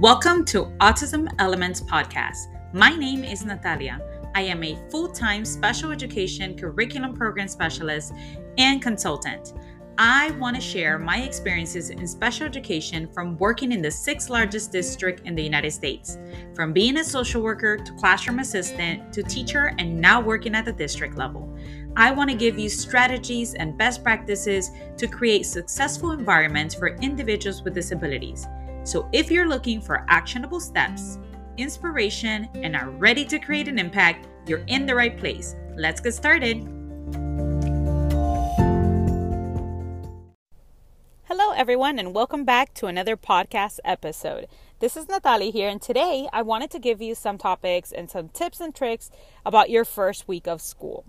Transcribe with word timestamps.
Welcome 0.00 0.44
to 0.46 0.66
Autism 0.80 1.26
Elements 1.38 1.80
Podcast. 1.80 2.48
My 2.74 2.90
name 2.90 3.24
is 3.24 3.46
Natalia. 3.46 3.98
I 4.34 4.42
am 4.42 4.62
a 4.62 4.78
full 4.90 5.08
time 5.08 5.42
special 5.42 5.90
education 5.90 6.54
curriculum 6.54 7.14
program 7.14 7.48
specialist 7.48 8.12
and 8.58 8.82
consultant. 8.82 9.54
I 9.96 10.32
want 10.32 10.54
to 10.54 10.60
share 10.60 10.98
my 10.98 11.22
experiences 11.22 11.88
in 11.88 12.06
special 12.06 12.44
education 12.44 13.08
from 13.10 13.38
working 13.38 13.72
in 13.72 13.80
the 13.80 13.90
sixth 13.90 14.28
largest 14.28 14.70
district 14.70 15.26
in 15.26 15.34
the 15.34 15.42
United 15.42 15.70
States, 15.70 16.18
from 16.54 16.74
being 16.74 16.98
a 16.98 17.04
social 17.04 17.40
worker 17.40 17.78
to 17.78 17.92
classroom 17.94 18.40
assistant 18.40 19.14
to 19.14 19.22
teacher 19.22 19.74
and 19.78 19.98
now 19.98 20.20
working 20.20 20.54
at 20.54 20.66
the 20.66 20.74
district 20.74 21.16
level. 21.16 21.56
I 21.96 22.10
want 22.10 22.28
to 22.28 22.36
give 22.36 22.58
you 22.58 22.68
strategies 22.68 23.54
and 23.54 23.78
best 23.78 24.04
practices 24.04 24.72
to 24.98 25.06
create 25.06 25.46
successful 25.46 26.10
environments 26.10 26.74
for 26.74 26.88
individuals 26.96 27.62
with 27.62 27.72
disabilities. 27.72 28.46
So 28.86 29.08
if 29.10 29.32
you're 29.32 29.48
looking 29.48 29.80
for 29.80 30.06
actionable 30.08 30.60
steps, 30.60 31.18
inspiration, 31.56 32.48
and 32.54 32.76
are 32.76 32.90
ready 32.90 33.24
to 33.24 33.40
create 33.40 33.66
an 33.66 33.80
impact, 33.80 34.28
you're 34.46 34.62
in 34.68 34.86
the 34.86 34.94
right 34.94 35.18
place. 35.18 35.56
Let's 35.74 36.00
get 36.00 36.14
started. 36.14 36.58
Hello, 41.24 41.50
everyone, 41.56 41.98
and 41.98 42.14
welcome 42.14 42.44
back 42.44 42.74
to 42.74 42.86
another 42.86 43.16
podcast 43.16 43.80
episode. 43.84 44.46
This 44.78 44.96
is 44.96 45.08
Natalie 45.08 45.50
here, 45.50 45.68
and 45.68 45.82
today 45.82 46.28
I 46.32 46.42
wanted 46.42 46.70
to 46.70 46.78
give 46.78 47.02
you 47.02 47.16
some 47.16 47.38
topics 47.38 47.90
and 47.90 48.08
some 48.08 48.28
tips 48.28 48.60
and 48.60 48.72
tricks 48.72 49.10
about 49.44 49.68
your 49.68 49.84
first 49.84 50.28
week 50.28 50.46
of 50.46 50.62
school. 50.62 51.04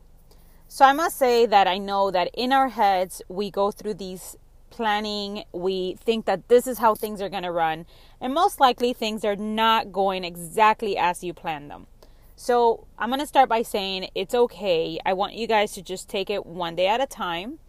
So, 0.68 0.84
I 0.84 0.94
must 0.94 1.16
say 1.16 1.46
that 1.46 1.68
I 1.68 1.78
know 1.78 2.10
that 2.10 2.32
in 2.34 2.52
our 2.52 2.70
heads 2.70 3.22
we 3.30 3.52
go 3.52 3.70
through 3.70 3.94
these 3.94 4.36
planning, 4.70 5.44
we 5.52 5.96
think 6.04 6.26
that 6.26 6.48
this 6.48 6.68
is 6.68 6.78
how 6.78 6.96
things 6.96 7.22
are 7.22 7.30
going 7.30 7.44
to 7.44 7.52
run, 7.52 7.86
and 8.22 8.34
most 8.34 8.60
likely 8.60 8.94
things 8.94 9.24
are 9.26 9.36
not 9.36 9.92
going 9.92 10.24
exactly 10.24 10.98
as 10.98 11.24
you 11.24 11.34
plan 11.34 11.68
them. 11.68 11.88
So, 12.36 12.86
I'm 13.00 13.10
going 13.10 13.20
to 13.20 13.26
start 13.26 13.50
by 13.50 13.64
saying 13.64 14.10
it's 14.14 14.36
okay. 14.36 15.00
I 15.06 15.14
want 15.14 15.34
you 15.34 15.48
guys 15.48 15.72
to 15.74 15.82
just 15.82 16.08
take 16.08 16.30
it 16.30 16.46
one 16.46 16.76
day 16.76 16.88
at 16.88 17.02
a 17.02 17.08
time. 17.08 17.60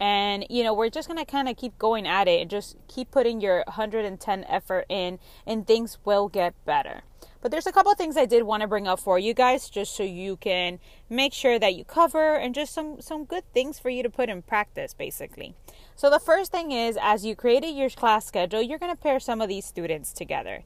And 0.00 0.44
you 0.50 0.64
know 0.64 0.74
we're 0.74 0.90
just 0.90 1.06
gonna 1.06 1.24
kind 1.24 1.48
of 1.48 1.56
keep 1.56 1.78
going 1.78 2.06
at 2.06 2.26
it 2.26 2.40
and 2.40 2.50
just 2.50 2.76
keep 2.88 3.10
putting 3.10 3.40
your 3.40 3.62
110 3.68 4.44
effort 4.48 4.86
in 4.88 5.20
and 5.46 5.66
things 5.66 5.98
will 6.04 6.28
get 6.28 6.52
better. 6.64 7.02
But 7.40 7.50
there's 7.50 7.66
a 7.66 7.72
couple 7.72 7.92
of 7.92 7.98
things 7.98 8.16
i 8.16 8.24
did 8.24 8.42
want 8.42 8.62
to 8.62 8.66
bring 8.66 8.88
up 8.88 8.98
for 8.98 9.18
you 9.18 9.34
guys 9.34 9.70
just 9.70 9.94
so 9.94 10.02
you 10.02 10.36
can 10.36 10.80
make 11.08 11.32
sure 11.32 11.58
that 11.58 11.74
you 11.74 11.84
cover 11.84 12.34
and 12.34 12.54
just 12.54 12.72
some 12.74 13.00
some 13.00 13.24
good 13.24 13.44
things 13.52 13.78
for 13.78 13.88
you 13.88 14.02
to 14.02 14.10
put 14.10 14.28
in 14.28 14.42
practice 14.42 14.94
basically 14.94 15.54
so 15.96 16.10
the 16.10 16.18
first 16.18 16.50
thing 16.50 16.72
is 16.72 16.98
as 17.00 17.24
you 17.24 17.34
created 17.36 17.74
your 17.74 17.90
class 17.90 18.26
schedule 18.26 18.62
you're 18.62 18.78
going 18.78 18.94
to 18.94 19.00
pair 19.00 19.20
some 19.20 19.40
of 19.40 19.48
these 19.48 19.64
students 19.64 20.12
together 20.12 20.62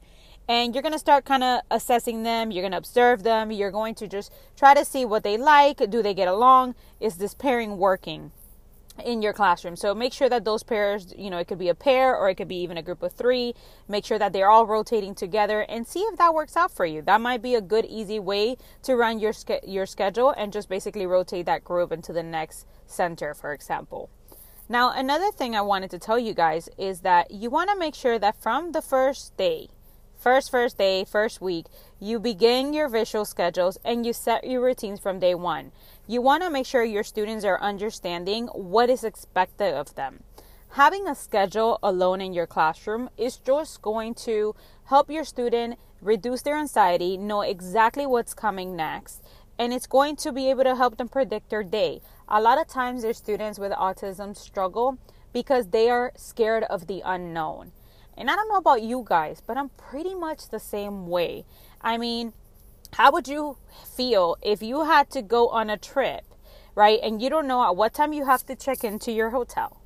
and 0.47 0.73
you're 0.73 0.81
going 0.81 0.93
to 0.93 0.99
start 0.99 1.25
kind 1.25 1.43
of 1.43 1.61
assessing 1.71 2.23
them 2.23 2.51
you're 2.51 2.63
going 2.63 2.71
to 2.71 2.77
observe 2.77 3.23
them 3.23 3.51
you're 3.51 3.71
going 3.71 3.95
to 3.95 4.07
just 4.07 4.31
try 4.55 4.73
to 4.73 4.85
see 4.85 5.05
what 5.05 5.23
they 5.23 5.37
like 5.37 5.77
do 5.89 6.01
they 6.01 6.13
get 6.13 6.27
along 6.27 6.75
is 6.99 7.17
this 7.17 7.33
pairing 7.33 7.77
working 7.77 8.31
in 9.05 9.21
your 9.21 9.33
classroom. 9.33 9.75
So 9.75 9.93
make 9.95 10.13
sure 10.13 10.29
that 10.29 10.45
those 10.45 10.63
pairs, 10.63 11.13
you 11.17 11.29
know, 11.29 11.37
it 11.37 11.47
could 11.47 11.59
be 11.59 11.69
a 11.69 11.75
pair 11.75 12.15
or 12.15 12.29
it 12.29 12.35
could 12.35 12.47
be 12.47 12.61
even 12.61 12.77
a 12.77 12.81
group 12.81 13.03
of 13.03 13.13
three. 13.13 13.53
Make 13.87 14.05
sure 14.05 14.19
that 14.19 14.33
they're 14.33 14.49
all 14.49 14.65
rotating 14.65 15.15
together 15.15 15.61
and 15.61 15.87
see 15.87 16.01
if 16.01 16.17
that 16.17 16.33
works 16.33 16.55
out 16.55 16.71
for 16.71 16.85
you. 16.85 17.01
That 17.01 17.21
might 17.21 17.41
be 17.41 17.55
a 17.55 17.61
good, 17.61 17.85
easy 17.85 18.19
way 18.19 18.57
to 18.83 18.95
run 18.95 19.19
your 19.19 19.33
your 19.65 19.85
schedule 19.85 20.31
and 20.31 20.53
just 20.53 20.69
basically 20.69 21.05
rotate 21.05 21.45
that 21.45 21.63
group 21.63 21.91
into 21.91 22.13
the 22.13 22.23
next 22.23 22.65
center, 22.85 23.33
for 23.33 23.53
example. 23.53 24.09
Now, 24.71 24.91
another 24.91 25.31
thing 25.31 25.55
I 25.55 25.61
wanted 25.61 25.89
to 25.89 25.97
tell 25.97 26.19
you 26.19 26.35
guys 26.35 26.69
is 26.77 27.01
that 27.01 27.31
you 27.31 27.49
want 27.49 27.71
to 27.71 27.75
make 27.75 27.95
sure 27.95 28.19
that 28.19 28.39
from 28.39 28.71
the 28.71 28.83
first 28.83 29.35
day, 29.35 29.69
first 30.15 30.51
first 30.51 30.77
day, 30.77 31.03
first 31.05 31.41
week, 31.41 31.65
you 31.99 32.19
begin 32.19 32.71
your 32.71 32.87
visual 32.87 33.25
schedules 33.25 33.79
and 33.83 34.05
you 34.05 34.13
set 34.13 34.43
your 34.43 34.61
routines 34.61 34.99
from 34.99 35.17
day 35.17 35.33
1. 35.33 35.71
You 36.05 36.21
want 36.21 36.43
to 36.43 36.51
make 36.51 36.67
sure 36.67 36.83
your 36.83 37.01
students 37.01 37.43
are 37.45 37.59
understanding 37.59 38.45
what 38.49 38.91
is 38.91 39.03
expected 39.03 39.73
of 39.73 39.95
them. 39.95 40.21
Having 40.73 41.07
a 41.07 41.15
schedule 41.15 41.79
alone 41.81 42.21
in 42.21 42.33
your 42.33 42.45
classroom 42.45 43.09
is 43.17 43.37
just 43.37 43.81
going 43.81 44.13
to 44.29 44.53
help 44.83 45.09
your 45.09 45.23
student 45.23 45.79
reduce 45.99 46.43
their 46.43 46.59
anxiety, 46.59 47.17
know 47.17 47.41
exactly 47.41 48.05
what's 48.05 48.35
coming 48.35 48.75
next, 48.75 49.23
and 49.59 49.73
it's 49.73 49.85
going 49.85 50.15
to 50.15 50.31
be 50.31 50.49
able 50.49 50.63
to 50.63 50.75
help 50.77 50.97
them 50.97 51.09
predict 51.09 51.49
their 51.49 51.63
day. 51.63 52.01
A 52.29 52.41
lot 52.41 52.59
of 52.59 52.67
times, 52.67 53.01
their 53.01 53.13
students 53.13 53.59
with 53.59 53.73
autism 53.73 54.35
struggle 54.35 54.97
because 55.33 55.67
they 55.67 55.89
are 55.89 56.13
scared 56.15 56.63
of 56.63 56.87
the 56.87 57.03
unknown. 57.05 57.73
And 58.17 58.31
I 58.31 58.35
don't 58.35 58.47
know 58.49 58.55
about 58.55 58.81
you 58.81 59.03
guys, 59.05 59.41
but 59.45 59.57
I'm 59.57 59.69
pretty 59.69 60.15
much 60.15 60.49
the 60.49 60.59
same 60.59 61.07
way. 61.07 61.45
I 61.81 61.97
mean, 61.97 62.33
how 62.93 63.11
would 63.11 63.27
you 63.27 63.57
feel 63.85 64.37
if 64.41 64.61
you 64.61 64.85
had 64.85 65.09
to 65.11 65.21
go 65.21 65.49
on 65.49 65.69
a 65.69 65.77
trip, 65.77 66.23
right? 66.73 66.99
And 67.03 67.21
you 67.21 67.29
don't 67.29 67.47
know 67.47 67.63
at 67.63 67.75
what 67.75 67.93
time 67.93 68.13
you 68.13 68.25
have 68.25 68.45
to 68.47 68.55
check 68.55 68.83
into 68.83 69.11
your 69.11 69.31
hotel. 69.31 69.78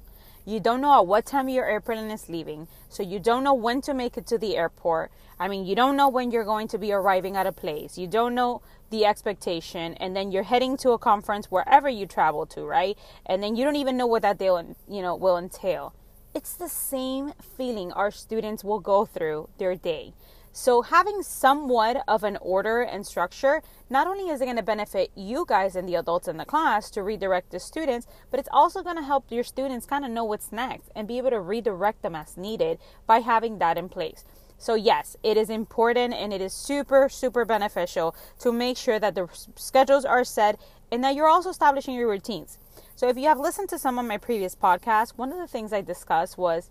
You 0.45 0.59
don't 0.59 0.81
know 0.81 0.97
at 0.99 1.07
what 1.07 1.25
time 1.25 1.47
your 1.47 1.65
airplane 1.65 2.11
is 2.11 2.27
leaving. 2.27 2.67
So 2.89 3.01
you 3.01 3.19
don't 3.19 3.43
know 3.43 3.53
when 3.53 3.81
to 3.81 3.93
make 3.93 4.17
it 4.17 4.27
to 4.27 4.37
the 4.37 4.57
airport. 4.57 5.11
I 5.39 5.47
mean, 5.47 5.65
you 5.65 5.75
don't 5.75 5.95
know 5.95 6.09
when 6.09 6.31
you're 6.31 6.43
going 6.43 6.67
to 6.69 6.77
be 6.77 6.91
arriving 6.91 7.37
at 7.37 7.47
a 7.47 7.51
place. 7.51 7.97
You 7.97 8.07
don't 8.07 8.35
know 8.35 8.61
the 8.89 9.05
expectation. 9.05 9.93
And 9.95 10.15
then 10.15 10.31
you're 10.31 10.43
heading 10.43 10.75
to 10.77 10.91
a 10.91 10.97
conference 10.97 11.49
wherever 11.49 11.87
you 11.87 12.05
travel 12.05 12.45
to, 12.47 12.63
right? 12.63 12.97
And 13.25 13.41
then 13.41 13.55
you 13.55 13.63
don't 13.63 13.77
even 13.77 13.97
know 13.97 14.07
what 14.07 14.21
that 14.23 14.37
day, 14.37 14.47
you 14.47 15.01
know, 15.01 15.15
will 15.15 15.37
entail. 15.37 15.93
It's 16.35 16.55
the 16.55 16.69
same 16.69 17.33
feeling 17.57 17.91
our 17.91 18.11
students 18.11 18.63
will 18.63 18.79
go 18.79 19.05
through 19.05 19.49
their 19.59 19.75
day. 19.75 20.13
So, 20.55 20.83
having 20.83 21.23
somewhat 21.23 22.03
of 22.07 22.23
an 22.23 22.37
order 22.39 22.83
and 22.83 23.07
structure, 23.07 23.63
not 23.89 24.05
only 24.05 24.29
is 24.29 24.39
it 24.39 24.45
going 24.45 24.57
to 24.57 24.61
benefit 24.61 25.09
you 25.15 25.45
guys 25.47 25.75
and 25.75 25.89
the 25.89 25.95
adults 25.95 26.27
in 26.27 26.37
the 26.37 26.45
class 26.45 26.91
to 26.91 27.01
redirect 27.01 27.49
the 27.49 27.59
students, 27.59 28.05
but 28.29 28.39
it's 28.39 28.49
also 28.53 28.83
going 28.83 28.97
to 28.97 29.01
help 29.01 29.25
your 29.31 29.43
students 29.43 29.87
kind 29.87 30.05
of 30.05 30.11
know 30.11 30.23
what's 30.23 30.51
next 30.51 30.91
and 30.95 31.07
be 31.07 31.17
able 31.17 31.31
to 31.31 31.39
redirect 31.39 32.03
them 32.03 32.13
as 32.13 32.37
needed 32.37 32.77
by 33.07 33.21
having 33.21 33.57
that 33.57 33.79
in 33.79 33.89
place. 33.89 34.25
So, 34.59 34.75
yes, 34.75 35.17
it 35.23 35.37
is 35.37 35.49
important 35.49 36.13
and 36.13 36.31
it 36.31 36.39
is 36.39 36.53
super, 36.53 37.09
super 37.09 37.45
beneficial 37.45 38.15
to 38.37 38.51
make 38.51 38.77
sure 38.77 38.99
that 38.99 39.15
the 39.15 39.27
schedules 39.55 40.05
are 40.05 40.23
set 40.23 40.61
and 40.91 41.03
that 41.03 41.15
you're 41.15 41.27
also 41.27 41.49
establishing 41.49 41.95
your 41.95 42.07
routines. 42.07 42.59
So, 42.95 43.09
if 43.09 43.17
you 43.17 43.25
have 43.25 43.39
listened 43.39 43.69
to 43.69 43.79
some 43.79 43.97
of 43.97 44.05
my 44.05 44.19
previous 44.19 44.55
podcasts, 44.55 45.17
one 45.17 45.31
of 45.31 45.39
the 45.39 45.47
things 45.47 45.73
I 45.73 45.81
discussed 45.81 46.37
was 46.37 46.69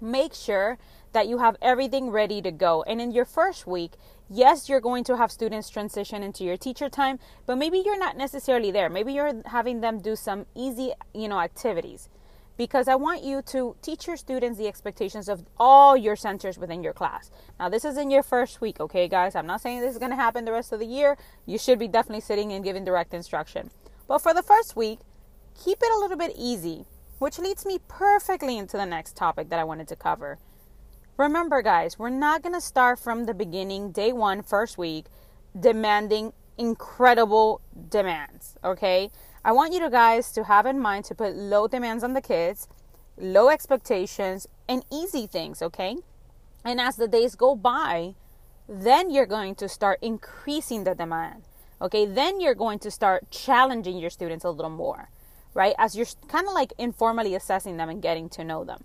make 0.00 0.34
sure 0.34 0.78
that 1.12 1.28
you 1.28 1.38
have 1.38 1.56
everything 1.62 2.10
ready 2.10 2.42
to 2.42 2.50
go. 2.50 2.82
And 2.82 3.00
in 3.00 3.12
your 3.12 3.24
first 3.24 3.66
week, 3.66 3.92
yes, 4.28 4.68
you're 4.68 4.80
going 4.80 5.04
to 5.04 5.16
have 5.16 5.30
students 5.30 5.70
transition 5.70 6.22
into 6.22 6.44
your 6.44 6.56
teacher 6.56 6.88
time, 6.88 7.18
but 7.46 7.56
maybe 7.56 7.78
you're 7.78 7.98
not 7.98 8.16
necessarily 8.16 8.70
there. 8.70 8.88
Maybe 8.88 9.12
you're 9.12 9.42
having 9.46 9.80
them 9.80 10.00
do 10.00 10.16
some 10.16 10.46
easy, 10.54 10.92
you 11.14 11.28
know, 11.28 11.40
activities. 11.40 12.08
Because 12.56 12.88
I 12.88 12.96
want 12.96 13.22
you 13.22 13.40
to 13.42 13.76
teach 13.82 14.08
your 14.08 14.16
students 14.16 14.58
the 14.58 14.66
expectations 14.66 15.28
of 15.28 15.44
all 15.58 15.96
your 15.96 16.16
centers 16.16 16.58
within 16.58 16.82
your 16.82 16.92
class. 16.92 17.30
Now, 17.58 17.68
this 17.68 17.84
is 17.84 17.96
in 17.96 18.10
your 18.10 18.24
first 18.24 18.60
week, 18.60 18.80
okay, 18.80 19.06
guys? 19.06 19.36
I'm 19.36 19.46
not 19.46 19.60
saying 19.60 19.80
this 19.80 19.92
is 19.92 19.98
going 19.98 20.10
to 20.10 20.16
happen 20.16 20.44
the 20.44 20.52
rest 20.52 20.72
of 20.72 20.80
the 20.80 20.86
year. 20.86 21.16
You 21.46 21.56
should 21.56 21.78
be 21.78 21.86
definitely 21.86 22.20
sitting 22.22 22.52
and 22.52 22.64
giving 22.64 22.84
direct 22.84 23.14
instruction. 23.14 23.70
But 24.08 24.18
for 24.18 24.34
the 24.34 24.42
first 24.42 24.74
week, 24.74 24.98
keep 25.54 25.78
it 25.80 25.92
a 25.96 26.00
little 26.00 26.16
bit 26.16 26.32
easy 26.36 26.86
which 27.18 27.38
leads 27.38 27.66
me 27.66 27.78
perfectly 27.88 28.58
into 28.58 28.76
the 28.76 28.86
next 28.86 29.16
topic 29.16 29.48
that 29.50 29.58
I 29.58 29.64
wanted 29.64 29.88
to 29.88 29.96
cover. 29.96 30.38
Remember, 31.18 31.62
guys, 31.62 31.98
we're 31.98 32.10
not 32.10 32.42
going 32.42 32.54
to 32.54 32.60
start 32.60 33.00
from 33.00 33.24
the 33.24 33.34
beginning, 33.34 33.90
day 33.90 34.12
one, 34.12 34.40
first 34.40 34.78
week, 34.78 35.06
demanding 35.58 36.32
incredible 36.56 37.60
demands, 37.88 38.54
okay? 38.62 39.10
I 39.44 39.50
want 39.50 39.72
you 39.72 39.80
to 39.80 39.90
guys 39.90 40.30
to 40.30 40.44
have 40.44 40.64
in 40.64 40.78
mind 40.78 41.06
to 41.06 41.16
put 41.16 41.34
low 41.34 41.66
demands 41.66 42.04
on 42.04 42.12
the 42.12 42.20
kids, 42.20 42.68
low 43.16 43.48
expectations, 43.48 44.46
and 44.68 44.84
easy 44.92 45.26
things, 45.26 45.60
okay? 45.60 45.96
And 46.64 46.80
as 46.80 46.94
the 46.94 47.08
days 47.08 47.34
go 47.34 47.56
by, 47.56 48.14
then 48.68 49.10
you're 49.10 49.26
going 49.26 49.56
to 49.56 49.68
start 49.68 49.98
increasing 50.00 50.84
the 50.84 50.94
demand. 50.94 51.48
Okay, 51.82 52.06
then 52.06 52.40
you're 52.40 52.54
going 52.54 52.78
to 52.78 52.92
start 52.92 53.28
challenging 53.32 53.98
your 53.98 54.10
students 54.10 54.44
a 54.44 54.50
little 54.50 54.70
more 54.70 55.10
right? 55.54 55.74
As 55.78 55.96
you're 55.96 56.06
kind 56.28 56.46
of 56.46 56.52
like 56.52 56.72
informally 56.78 57.34
assessing 57.34 57.78
them 57.78 57.88
and 57.88 58.00
getting 58.00 58.28
to 58.30 58.44
know 58.44 58.62
them. 58.64 58.84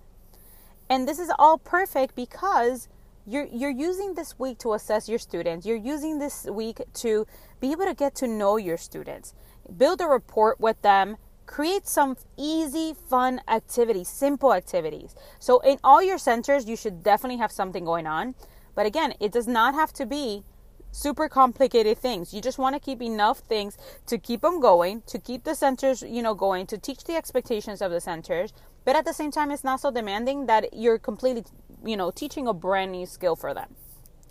And 0.94 1.08
this 1.08 1.18
is 1.18 1.32
all 1.40 1.58
perfect 1.58 2.14
because 2.14 2.88
you're 3.26 3.48
you're 3.52 3.78
using 3.90 4.14
this 4.14 4.38
week 4.38 4.60
to 4.60 4.74
assess 4.74 5.10
your 5.10 5.18
students. 5.18 5.66
You're 5.66 5.86
using 5.94 6.20
this 6.20 6.46
week 6.46 6.82
to 7.02 7.26
be 7.60 7.72
able 7.72 7.86
to 7.86 7.96
get 7.96 8.14
to 8.18 8.28
know 8.28 8.58
your 8.58 8.78
students. 8.78 9.34
Build 9.76 10.02
a 10.02 10.08
rapport 10.08 10.56
with 10.60 10.80
them, 10.84 11.18
create 11.48 11.88
some 11.88 12.16
easy 12.38 12.94
fun 13.10 13.42
activities, 13.48 14.08
simple 14.08 14.54
activities. 14.54 15.16
So 15.40 15.62
in 15.62 15.80
all 15.84 16.04
your 16.04 16.20
centers 16.20 16.70
you 16.70 16.76
should 16.76 17.02
definitely 17.02 17.40
have 17.40 17.52
something 17.52 17.84
going 17.86 18.06
on. 18.06 18.36
But 18.76 18.86
again, 18.86 19.16
it 19.20 19.32
does 19.32 19.48
not 19.48 19.74
have 19.74 19.94
to 19.94 20.06
be 20.06 20.44
super 20.92 21.28
complicated 21.28 21.98
things. 21.98 22.36
You 22.36 22.42
just 22.50 22.60
want 22.60 22.76
to 22.76 22.80
keep 22.80 23.02
enough 23.02 23.40
things 23.40 23.80
to 24.06 24.20
keep 24.20 24.42
them 24.42 24.60
going, 24.60 25.02
to 25.08 25.18
keep 25.18 25.44
the 25.44 25.56
centers, 25.56 26.04
you 26.04 26.22
know, 26.22 26.36
going, 26.36 26.68
to 26.68 26.78
teach 26.78 27.04
the 27.06 27.16
expectations 27.16 27.82
of 27.82 27.90
the 27.90 28.00
centers, 28.00 28.54
but 28.86 28.96
at 28.96 29.06
the 29.06 29.14
same 29.14 29.32
time 29.32 29.52
it's 29.52 29.64
not 29.64 29.80
so 29.82 29.92
demanding 29.92 30.46
that 30.48 30.74
you're 30.74 31.00
completely, 31.00 31.44
you 31.86 31.98
know, 31.98 32.12
teaching 32.12 32.48
a 32.48 32.54
brand 32.54 32.92
new 32.92 33.06
skill 33.06 33.36
for 33.36 33.54
them. 33.54 33.76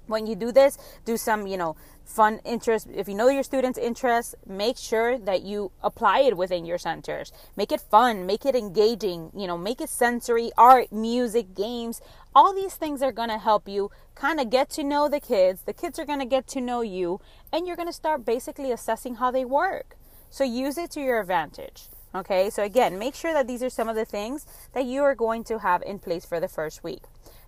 when 0.07 0.27
you 0.27 0.35
do 0.35 0.53
this 0.53 0.79
do 1.05 1.17
some 1.17 1.47
you 1.47 1.57
know 1.57 1.77
fun 2.05 2.41
interest. 2.45 2.89
If 2.93 3.09
you 3.09 3.15
know 3.15 3.29
your 3.29 3.45
students 3.45 3.79
interests 3.79 4.35
make 4.47 4.77
sure 4.77 5.17
that 5.19 5.43
you 5.43 5.71
apply 5.83 6.21
it 6.21 6.37
within 6.37 6.65
your 6.65 6.77
centers. 6.77 7.33
Make 7.57 7.71
it 7.71 7.81
fun. 7.81 8.27
Make 8.27 8.45
it 8.45 8.57
engaging. 8.57 9.31
You 9.35 9.47
know 9.47 9.57
make 9.57 9.81
it 9.81 9.89
sensory 9.89 10.51
art 10.59 10.93
music 10.93 11.55
games. 11.55 12.01
All 12.35 12.53
these 12.53 12.75
things 12.75 13.03
are 13.03 13.13
going 13.13 13.29
to 13.29 13.39
help 13.39 13.69
you 13.69 13.91
kind 14.15 14.41
of 14.41 14.51
get 14.51 14.69
to 14.71 14.83
know 14.83 15.09
the 15.09 15.21
kids. 15.21 15.63
The 15.63 15.73
kids 15.73 15.99
are 15.99 16.05
going 16.05 16.19
to 16.19 16.27
get 16.27 16.47
to 16.49 16.61
know 16.61 16.81
you 16.83 17.21
and 17.53 17.67
you're 17.67 17.77
going 17.77 17.89
to 17.89 17.93
start 17.93 18.25
basically 18.25 18.73
assessing 18.73 19.15
how 19.17 19.31
they 19.31 19.45
work. 19.45 19.97
So 20.31 20.45
use 20.45 20.77
it 20.79 20.91
to 20.93 21.01
your 21.01 21.21
advantage 21.21 21.89
okay 22.15 22.51
so 22.51 22.63
again 22.63 22.99
make 22.99 23.15
sure 23.15 23.33
that 23.33 23.47
these 23.47 23.63
are 23.63 23.71
some 23.71 23.89
of 23.89 23.97
the 23.97 24.05
things 24.05 24.47
that 24.73 24.85
you 24.85 25.03
are 25.03 25.15
going 25.15 25.45
to 25.45 25.59
have 25.59 25.83
in 25.83 25.99
place 25.99 26.25
for 26.25 26.41
the 26.41 26.49
first 26.49 26.83
week 26.85 27.03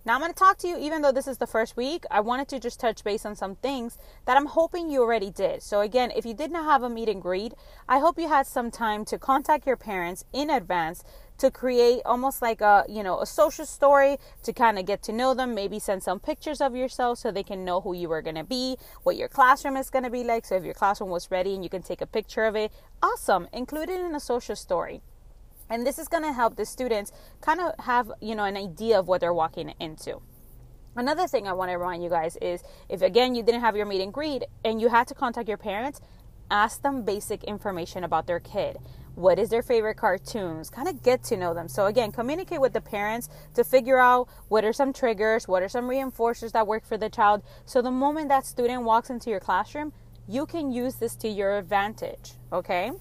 now, 0.06 0.16
I'm 0.16 0.20
going 0.20 0.34
to 0.34 0.38
talk 0.38 0.58
to 0.58 0.68
you, 0.68 0.76
even 0.76 1.00
though 1.00 1.12
this 1.12 1.26
is 1.26 1.38
the 1.38 1.46
first 1.46 1.78
week, 1.78 2.04
I 2.10 2.20
wanted 2.20 2.46
to 2.48 2.60
just 2.60 2.78
touch 2.78 3.02
base 3.02 3.24
on 3.24 3.34
some 3.34 3.56
things 3.56 3.96
that 4.26 4.36
I'm 4.36 4.44
hoping 4.44 4.90
you 4.90 5.00
already 5.00 5.30
did. 5.30 5.62
So, 5.62 5.80
again, 5.80 6.12
if 6.14 6.26
you 6.26 6.34
did 6.34 6.50
not 6.50 6.66
have 6.66 6.82
a 6.82 6.90
meet 6.90 7.08
and 7.08 7.22
greet, 7.22 7.54
I 7.88 8.00
hope 8.00 8.18
you 8.18 8.28
had 8.28 8.46
some 8.46 8.70
time 8.70 9.06
to 9.06 9.18
contact 9.18 9.66
your 9.66 9.78
parents 9.78 10.26
in 10.30 10.50
advance 10.50 11.04
to 11.38 11.50
create 11.50 12.00
almost 12.04 12.40
like 12.42 12.60
a 12.60 12.84
you 12.88 13.02
know 13.02 13.20
a 13.20 13.26
social 13.26 13.66
story 13.66 14.18
to 14.42 14.52
kind 14.52 14.78
of 14.78 14.86
get 14.86 15.02
to 15.04 15.12
know 15.12 15.34
them. 15.34 15.54
Maybe 15.54 15.78
send 15.78 16.02
some 16.02 16.20
pictures 16.20 16.60
of 16.60 16.74
yourself 16.76 17.18
so 17.18 17.30
they 17.30 17.42
can 17.42 17.64
know 17.64 17.80
who 17.80 17.94
you 17.94 18.10
are 18.12 18.22
going 18.22 18.36
to 18.36 18.44
be 18.44 18.76
what 19.02 19.16
your 19.16 19.28
classroom 19.28 19.76
is 19.76 19.90
going 19.90 20.04
to 20.04 20.10
be 20.10 20.24
like. 20.24 20.44
So 20.44 20.56
if 20.56 20.64
your 20.64 20.74
classroom 20.74 21.10
was 21.10 21.30
ready 21.30 21.54
and 21.54 21.62
you 21.64 21.70
can 21.70 21.82
take 21.82 22.00
a 22.00 22.06
picture 22.06 22.44
of 22.44 22.56
it 22.56 22.72
awesome 23.02 23.48
include 23.52 23.90
it 23.90 24.00
in 24.00 24.14
a 24.14 24.20
social 24.20 24.56
story. 24.56 25.02
And 25.68 25.86
this 25.86 25.98
is 25.98 26.08
going 26.08 26.24
to 26.24 26.32
help 26.32 26.56
the 26.56 26.66
students 26.66 27.10
kind 27.40 27.60
of 27.60 27.72
have 27.84 28.12
you 28.20 28.34
know 28.34 28.44
an 28.44 28.56
idea 28.56 28.98
of 28.98 29.08
what 29.08 29.20
they're 29.20 29.34
walking 29.34 29.74
into. 29.80 30.20
Another 30.96 31.26
thing 31.26 31.48
i 31.48 31.52
want 31.52 31.70
to 31.70 31.76
remind 31.76 32.04
you 32.04 32.10
guys 32.10 32.36
is 32.40 32.62
if 32.88 33.02
again 33.02 33.34
you 33.34 33.42
didn't 33.42 33.62
have 33.62 33.76
your 33.76 33.86
meet 33.86 34.00
and 34.00 34.12
greet 34.12 34.44
and 34.64 34.80
you 34.80 34.88
had 34.88 35.08
to 35.08 35.14
contact 35.14 35.48
your 35.48 35.58
parents 35.58 36.00
ask 36.50 36.82
them 36.82 37.02
basic 37.02 37.42
information 37.44 38.04
about 38.04 38.26
their 38.26 38.38
kid 38.38 38.78
what 39.14 39.38
is 39.38 39.48
their 39.48 39.62
favorite 39.62 39.96
cartoons 39.96 40.70
kind 40.70 40.88
of 40.88 41.02
get 41.02 41.22
to 41.24 41.36
know 41.36 41.54
them. 41.54 41.68
So 41.68 41.86
again 41.86 42.12
communicate 42.12 42.60
with 42.60 42.72
the 42.72 42.80
parents 42.80 43.28
to 43.54 43.64
figure 43.64 43.98
out 43.98 44.28
what 44.48 44.64
are 44.64 44.72
some 44.72 44.92
triggers 44.92 45.46
what 45.48 45.62
are 45.62 45.68
some 45.68 45.84
reinforcers 45.84 46.52
that 46.52 46.66
work 46.66 46.84
for 46.84 46.96
the 46.96 47.08
child. 47.08 47.42
So 47.64 47.82
the 47.82 47.90
moment 47.90 48.28
that 48.28 48.46
student 48.46 48.82
walks 48.82 49.10
into 49.10 49.30
your 49.30 49.40
classroom 49.40 49.92
you 50.26 50.46
can 50.46 50.72
use 50.72 50.96
this 50.96 51.16
to 51.16 51.28
your 51.28 51.58
advantage 51.58 52.32
okay? 52.52 52.92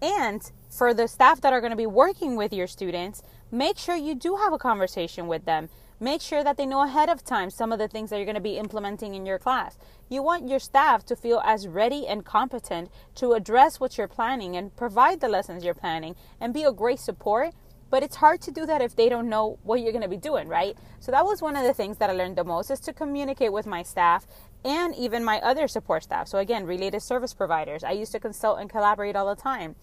And 0.00 0.42
for 0.70 0.94
the 0.94 1.08
staff 1.08 1.40
that 1.40 1.52
are 1.52 1.60
going 1.60 1.70
to 1.70 1.76
be 1.76 1.86
working 1.86 2.36
with 2.36 2.52
your 2.52 2.66
students, 2.66 3.22
make 3.50 3.78
sure 3.78 3.96
you 3.96 4.14
do 4.14 4.36
have 4.36 4.52
a 4.52 4.58
conversation 4.58 5.26
with 5.26 5.44
them. 5.44 5.68
Make 6.00 6.20
sure 6.20 6.44
that 6.44 6.56
they 6.56 6.66
know 6.66 6.84
ahead 6.84 7.08
of 7.08 7.24
time 7.24 7.50
some 7.50 7.72
of 7.72 7.80
the 7.80 7.88
things 7.88 8.10
that 8.10 8.16
you're 8.16 8.24
going 8.24 8.36
to 8.36 8.40
be 8.40 8.56
implementing 8.56 9.16
in 9.16 9.26
your 9.26 9.38
class. 9.38 9.76
You 10.08 10.22
want 10.22 10.48
your 10.48 10.60
staff 10.60 11.04
to 11.06 11.16
feel 11.16 11.42
as 11.44 11.66
ready 11.66 12.06
and 12.06 12.24
competent 12.24 12.90
to 13.16 13.32
address 13.32 13.80
what 13.80 13.98
you're 13.98 14.06
planning 14.06 14.56
and 14.56 14.74
provide 14.76 15.20
the 15.20 15.28
lessons 15.28 15.64
you're 15.64 15.74
planning 15.74 16.14
and 16.40 16.54
be 16.54 16.62
a 16.62 16.70
great 16.70 17.00
support. 17.00 17.52
But 17.90 18.02
it's 18.02 18.16
hard 18.16 18.40
to 18.42 18.52
do 18.52 18.64
that 18.66 18.82
if 18.82 18.94
they 18.94 19.08
don't 19.08 19.28
know 19.28 19.58
what 19.64 19.80
you're 19.80 19.92
going 19.92 20.02
to 20.02 20.08
be 20.08 20.18
doing, 20.18 20.46
right? 20.46 20.76
So 21.00 21.10
that 21.10 21.24
was 21.24 21.42
one 21.42 21.56
of 21.56 21.64
the 21.64 21.74
things 21.74 21.96
that 21.96 22.10
I 22.10 22.12
learned 22.12 22.36
the 22.36 22.44
most 22.44 22.70
is 22.70 22.80
to 22.80 22.92
communicate 22.92 23.52
with 23.52 23.66
my 23.66 23.82
staff 23.82 24.26
and 24.64 24.94
even 24.94 25.24
my 25.24 25.40
other 25.40 25.66
support 25.66 26.04
staff. 26.04 26.28
So 26.28 26.38
again, 26.38 26.64
related 26.64 27.00
service 27.00 27.34
providers. 27.34 27.82
I 27.82 27.92
used 27.92 28.12
to 28.12 28.20
consult 28.20 28.60
and 28.60 28.70
collaborate 28.70 29.16
all 29.16 29.34
the 29.34 29.40
time. 29.40 29.74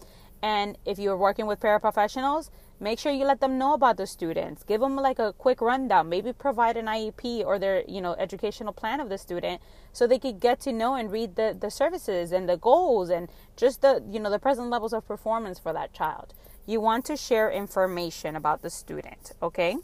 And 0.42 0.78
if 0.84 0.98
you're 0.98 1.16
working 1.16 1.46
with 1.46 1.60
paraprofessionals, 1.60 2.50
make 2.80 2.98
sure 2.98 3.12
you 3.12 3.24
let 3.24 3.40
them 3.40 3.58
know 3.58 3.74
about 3.74 3.96
the 3.96 4.06
students. 4.06 4.62
Give 4.62 4.80
them 4.80 4.96
like 4.96 5.18
a 5.18 5.32
quick 5.32 5.60
rundown. 5.60 6.08
Maybe 6.08 6.32
provide 6.32 6.76
an 6.76 6.86
IEP 6.86 7.44
or 7.44 7.58
their, 7.58 7.84
you 7.88 8.00
know, 8.00 8.14
educational 8.14 8.72
plan 8.72 9.00
of 9.00 9.08
the 9.08 9.18
student 9.18 9.60
so 9.92 10.06
they 10.06 10.18
could 10.18 10.40
get 10.40 10.60
to 10.60 10.72
know 10.72 10.94
and 10.94 11.10
read 11.10 11.36
the, 11.36 11.56
the 11.58 11.70
services 11.70 12.32
and 12.32 12.48
the 12.48 12.56
goals 12.56 13.10
and 13.10 13.28
just 13.56 13.82
the, 13.82 14.02
you 14.10 14.20
know, 14.20 14.30
the 14.30 14.38
present 14.38 14.68
levels 14.68 14.92
of 14.92 15.06
performance 15.06 15.58
for 15.58 15.72
that 15.72 15.92
child. 15.92 16.34
You 16.66 16.80
want 16.80 17.04
to 17.06 17.16
share 17.16 17.50
information 17.50 18.36
about 18.36 18.62
the 18.62 18.70
student, 18.70 19.32
okay? 19.42 19.76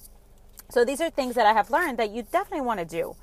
So 0.68 0.84
these 0.84 1.00
are 1.00 1.10
things 1.10 1.34
that 1.34 1.46
I 1.46 1.52
have 1.52 1.70
learned 1.70 1.98
that 1.98 2.10
you 2.10 2.22
definitely 2.22 2.66
want 2.66 2.80
to 2.80 2.86
do. 2.86 3.14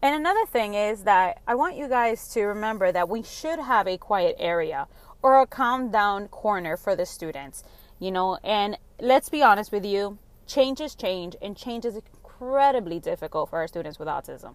And 0.00 0.16
another 0.16 0.44
thing 0.46 0.74
is 0.74 1.04
that 1.04 1.40
I 1.46 1.54
want 1.54 1.76
you 1.76 1.88
guys 1.88 2.28
to 2.34 2.42
remember 2.42 2.90
that 2.90 3.08
we 3.08 3.22
should 3.22 3.60
have 3.60 3.86
a 3.86 3.96
quiet 3.96 4.34
area 4.38 4.88
or 5.22 5.40
a 5.40 5.46
calm 5.46 5.90
down 5.90 6.26
corner 6.26 6.76
for 6.76 6.96
the 6.96 7.06
students, 7.06 7.62
you 8.02 8.10
know. 8.10 8.36
And 8.42 8.76
let's 9.00 9.28
be 9.28 9.42
honest 9.42 9.70
with 9.70 9.84
you, 9.84 10.18
change 10.46 10.80
is 10.80 10.94
change, 10.94 11.36
and 11.40 11.56
change 11.56 11.84
is 11.84 11.96
incredibly 11.96 12.98
difficult 12.98 13.50
for 13.50 13.60
our 13.60 13.68
students 13.68 13.98
with 13.98 14.08
autism. 14.08 14.54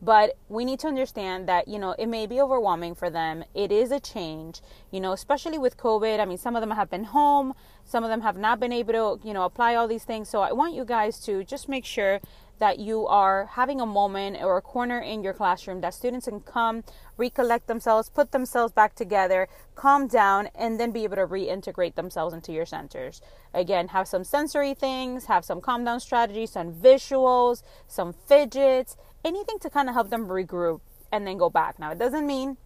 But 0.00 0.36
we 0.48 0.64
need 0.64 0.78
to 0.80 0.88
understand 0.88 1.48
that, 1.48 1.68
you 1.68 1.78
know, 1.78 1.92
it 1.98 2.06
may 2.06 2.26
be 2.26 2.40
overwhelming 2.40 2.94
for 2.94 3.08
them. 3.08 3.42
It 3.54 3.72
is 3.72 3.90
a 3.90 3.98
change, 3.98 4.60
you 4.90 5.00
know, 5.00 5.12
especially 5.12 5.58
with 5.58 5.78
COVID. 5.78 6.20
I 6.20 6.26
mean, 6.26 6.36
some 6.38 6.54
of 6.54 6.60
them 6.60 6.70
have 6.70 6.90
been 6.90 7.04
home, 7.04 7.54
some 7.84 8.04
of 8.04 8.10
them 8.10 8.20
have 8.20 8.36
not 8.36 8.60
been 8.60 8.72
able 8.72 8.92
to, 8.92 9.26
you 9.26 9.32
know, 9.32 9.44
apply 9.44 9.74
all 9.74 9.88
these 9.88 10.04
things. 10.04 10.28
So 10.28 10.42
I 10.42 10.52
want 10.52 10.74
you 10.74 10.84
guys 10.84 11.18
to 11.20 11.42
just 11.42 11.68
make 11.68 11.86
sure 11.86 12.20
that 12.58 12.78
you 12.78 13.06
are 13.06 13.46
having 13.52 13.80
a 13.80 13.86
moment 13.86 14.38
or 14.40 14.56
a 14.56 14.62
corner 14.62 14.98
in 14.98 15.22
your 15.22 15.32
classroom 15.32 15.80
that 15.82 15.94
students 15.94 16.26
can 16.26 16.40
come, 16.40 16.84
recollect 17.16 17.66
themselves, 17.66 18.08
put 18.08 18.32
themselves 18.32 18.72
back 18.72 18.94
together, 18.94 19.48
calm 19.74 20.06
down, 20.06 20.48
and 20.54 20.80
then 20.80 20.90
be 20.90 21.04
able 21.04 21.16
to 21.16 21.26
reintegrate 21.26 21.94
themselves 21.94 22.34
into 22.34 22.52
your 22.52 22.66
centers. 22.66 23.20
Again, 23.52 23.88
have 23.88 24.08
some 24.08 24.24
sensory 24.24 24.74
things, 24.74 25.26
have 25.26 25.44
some 25.44 25.60
calm 25.60 25.84
down 25.84 26.00
strategies, 26.00 26.52
some 26.52 26.72
visuals, 26.72 27.62
some 27.86 28.12
fidgets, 28.12 28.96
anything 29.24 29.58
to 29.58 29.70
kind 29.70 29.88
of 29.88 29.94
help 29.94 30.10
them 30.10 30.26
regroup 30.26 30.80
and 31.12 31.26
then 31.26 31.38
go 31.38 31.50
back. 31.50 31.78
Now, 31.78 31.90
it 31.90 31.98
doesn't 31.98 32.26
mean 32.26 32.56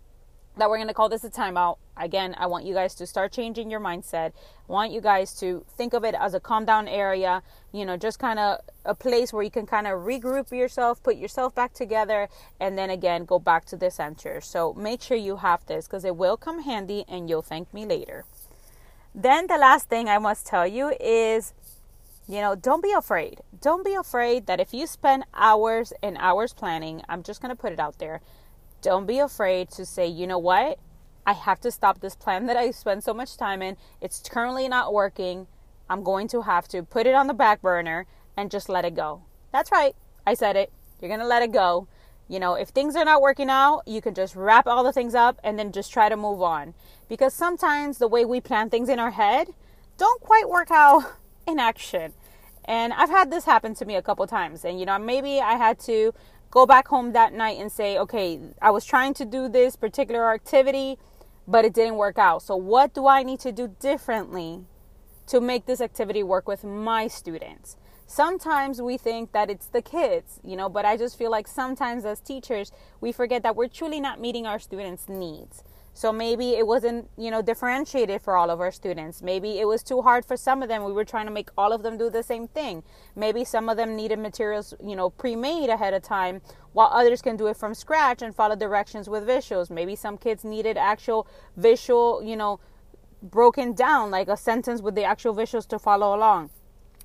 that 0.56 0.68
we're 0.68 0.78
going 0.78 0.88
to 0.88 0.94
call 0.94 1.08
this 1.08 1.24
a 1.24 1.30
timeout. 1.30 1.78
Again, 2.00 2.34
I 2.38 2.46
want 2.46 2.64
you 2.64 2.72
guys 2.72 2.94
to 2.96 3.06
start 3.06 3.30
changing 3.30 3.70
your 3.70 3.78
mindset. 3.78 4.32
I 4.68 4.72
want 4.72 4.90
you 4.90 5.02
guys 5.02 5.34
to 5.40 5.64
think 5.76 5.92
of 5.92 6.02
it 6.02 6.14
as 6.18 6.32
a 6.32 6.40
calm 6.40 6.64
down 6.64 6.88
area, 6.88 7.42
you 7.72 7.84
know, 7.84 7.96
just 7.96 8.18
kind 8.18 8.38
of 8.38 8.60
a 8.84 8.94
place 8.94 9.32
where 9.32 9.42
you 9.42 9.50
can 9.50 9.66
kind 9.66 9.86
of 9.86 10.00
regroup 10.00 10.50
yourself, 10.50 11.02
put 11.02 11.16
yourself 11.16 11.54
back 11.54 11.74
together, 11.74 12.28
and 12.58 12.78
then 12.78 12.88
again 12.88 13.26
go 13.26 13.38
back 13.38 13.66
to 13.66 13.76
the 13.76 13.90
center. 13.90 14.40
So 14.40 14.72
make 14.72 15.02
sure 15.02 15.16
you 15.16 15.36
have 15.36 15.66
this 15.66 15.86
because 15.86 16.04
it 16.04 16.16
will 16.16 16.38
come 16.38 16.62
handy 16.62 17.04
and 17.06 17.28
you'll 17.28 17.42
thank 17.42 17.72
me 17.74 17.84
later. 17.84 18.24
Then 19.14 19.46
the 19.46 19.58
last 19.58 19.88
thing 19.88 20.08
I 20.08 20.18
must 20.18 20.46
tell 20.46 20.66
you 20.66 20.94
is 20.98 21.52
you 22.28 22.40
know, 22.40 22.54
don't 22.54 22.82
be 22.82 22.92
afraid. 22.92 23.40
Don't 23.60 23.84
be 23.84 23.94
afraid 23.94 24.46
that 24.46 24.60
if 24.60 24.72
you 24.72 24.86
spend 24.86 25.24
hours 25.34 25.92
and 26.00 26.16
hours 26.20 26.52
planning, 26.52 27.02
I'm 27.08 27.24
just 27.24 27.42
going 27.42 27.50
to 27.50 27.60
put 27.60 27.72
it 27.72 27.80
out 27.80 27.98
there 27.98 28.20
don't 28.82 29.06
be 29.06 29.18
afraid 29.18 29.70
to 29.70 29.84
say, 29.84 30.06
you 30.06 30.26
know 30.26 30.38
what? 30.38 30.78
I 31.26 31.32
have 31.32 31.60
to 31.60 31.70
stop 31.70 32.00
this 32.00 32.16
plan 32.16 32.46
that 32.46 32.56
I 32.56 32.70
spend 32.70 33.04
so 33.04 33.14
much 33.14 33.36
time 33.36 33.62
in. 33.62 33.76
It's 34.00 34.22
currently 34.28 34.68
not 34.68 34.92
working. 34.92 35.46
I'm 35.88 36.02
going 36.02 36.28
to 36.28 36.42
have 36.42 36.68
to 36.68 36.82
put 36.82 37.06
it 37.06 37.14
on 37.14 37.26
the 37.26 37.34
back 37.34 37.62
burner 37.62 38.06
and 38.36 38.50
just 38.50 38.68
let 38.68 38.84
it 38.84 38.94
go. 38.94 39.22
That's 39.52 39.72
right. 39.72 39.94
I 40.26 40.34
said 40.34 40.56
it. 40.56 40.72
You're 41.00 41.08
going 41.08 41.20
to 41.20 41.26
let 41.26 41.42
it 41.42 41.52
go. 41.52 41.88
You 42.28 42.38
know, 42.38 42.54
if 42.54 42.68
things 42.68 42.94
are 42.94 43.04
not 43.04 43.22
working 43.22 43.50
out, 43.50 43.82
you 43.86 44.00
can 44.00 44.14
just 44.14 44.36
wrap 44.36 44.66
all 44.66 44.84
the 44.84 44.92
things 44.92 45.14
up 45.14 45.40
and 45.42 45.58
then 45.58 45.72
just 45.72 45.92
try 45.92 46.08
to 46.08 46.16
move 46.16 46.40
on. 46.40 46.74
Because 47.08 47.34
sometimes 47.34 47.98
the 47.98 48.06
way 48.06 48.24
we 48.24 48.40
plan 48.40 48.70
things 48.70 48.88
in 48.88 49.00
our 49.00 49.10
head 49.10 49.48
don't 49.98 50.20
quite 50.20 50.48
work 50.48 50.70
out 50.70 51.02
in 51.46 51.58
action. 51.58 52.12
And 52.64 52.92
I've 52.92 53.10
had 53.10 53.30
this 53.30 53.44
happen 53.44 53.74
to 53.74 53.84
me 53.84 53.96
a 53.96 54.02
couple 54.02 54.26
times. 54.26 54.64
And, 54.64 54.78
you 54.78 54.86
know, 54.86 54.98
maybe 54.98 55.40
I 55.40 55.54
had 55.54 55.78
to 55.80 56.14
go 56.50 56.66
back 56.66 56.88
home 56.88 57.12
that 57.12 57.32
night 57.32 57.58
and 57.58 57.70
say, 57.70 57.98
okay, 57.98 58.40
I 58.62 58.70
was 58.70 58.84
trying 58.84 59.14
to 59.14 59.24
do 59.24 59.48
this 59.48 59.76
particular 59.76 60.32
activity, 60.32 60.98
but 61.50 61.64
it 61.64 61.74
didn't 61.74 61.96
work 61.96 62.16
out. 62.16 62.42
So, 62.42 62.54
what 62.54 62.94
do 62.94 63.08
I 63.08 63.22
need 63.24 63.40
to 63.40 63.50
do 63.50 63.74
differently 63.80 64.64
to 65.26 65.40
make 65.40 65.66
this 65.66 65.80
activity 65.80 66.22
work 66.22 66.46
with 66.46 66.62
my 66.62 67.08
students? 67.08 67.76
Sometimes 68.06 68.80
we 68.80 68.96
think 68.96 69.32
that 69.32 69.50
it's 69.50 69.66
the 69.66 69.82
kids, 69.82 70.40
you 70.44 70.56
know, 70.56 70.68
but 70.68 70.84
I 70.84 70.96
just 70.96 71.18
feel 71.18 71.30
like 71.30 71.46
sometimes 71.46 72.04
as 72.04 72.20
teachers, 72.20 72.72
we 73.00 73.12
forget 73.12 73.42
that 73.42 73.56
we're 73.56 73.68
truly 73.68 74.00
not 74.00 74.20
meeting 74.20 74.46
our 74.46 74.58
students' 74.58 75.08
needs. 75.08 75.62
So 76.00 76.12
maybe 76.12 76.52
it 76.56 76.66
wasn't, 76.66 77.10
you 77.18 77.30
know, 77.30 77.42
differentiated 77.42 78.22
for 78.22 78.34
all 78.34 78.48
of 78.48 78.58
our 78.58 78.72
students. 78.72 79.20
Maybe 79.20 79.58
it 79.60 79.66
was 79.66 79.82
too 79.82 80.00
hard 80.00 80.24
for 80.24 80.34
some 80.34 80.62
of 80.62 80.70
them. 80.70 80.82
We 80.82 80.92
were 80.92 81.04
trying 81.04 81.26
to 81.26 81.30
make 81.30 81.50
all 81.58 81.74
of 81.74 81.82
them 81.82 81.98
do 81.98 82.08
the 82.08 82.22
same 82.22 82.48
thing. 82.48 82.82
Maybe 83.14 83.44
some 83.44 83.68
of 83.68 83.76
them 83.76 83.96
needed 83.96 84.18
materials, 84.18 84.72
you 84.82 84.96
know, 84.96 85.10
pre-made 85.10 85.68
ahead 85.68 85.92
of 85.92 86.02
time, 86.02 86.40
while 86.72 86.88
others 86.90 87.20
can 87.20 87.36
do 87.36 87.48
it 87.48 87.58
from 87.58 87.74
scratch 87.74 88.22
and 88.22 88.34
follow 88.34 88.56
directions 88.56 89.10
with 89.10 89.26
visuals. 89.28 89.68
Maybe 89.68 89.94
some 89.94 90.16
kids 90.16 90.42
needed 90.42 90.78
actual 90.78 91.26
visual, 91.54 92.22
you 92.24 92.34
know, 92.34 92.60
broken 93.22 93.74
down 93.74 94.10
like 94.10 94.28
a 94.28 94.38
sentence 94.38 94.80
with 94.80 94.94
the 94.94 95.04
actual 95.04 95.34
visuals 95.34 95.68
to 95.68 95.78
follow 95.78 96.16
along. 96.16 96.48